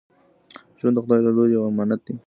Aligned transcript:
ژوند 0.79 0.95
د 0.97 0.99
خدای 1.03 1.19
له 1.25 1.31
لوري 1.35 1.51
یو 1.55 1.63
امانت 1.71 2.01
دی. 2.05 2.13